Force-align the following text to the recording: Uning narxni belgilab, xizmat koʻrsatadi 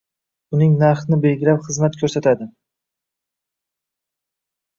Uning 0.57 0.71
narxni 0.83 1.19
belgilab, 1.25 1.59
xizmat 1.67 1.99
koʻrsatadi 1.99 2.49